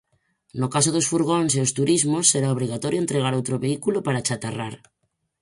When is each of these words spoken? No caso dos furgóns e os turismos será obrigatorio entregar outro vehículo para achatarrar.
No 0.59 0.67
caso 0.73 0.93
dos 0.95 1.09
furgóns 1.11 1.51
e 1.53 1.59
os 1.65 1.73
turismos 1.77 2.29
será 2.33 2.47
obrigatorio 2.51 2.99
entregar 3.03 3.33
outro 3.39 3.55
vehículo 3.65 3.97
para 4.05 4.21
achatarrar. 4.21 4.75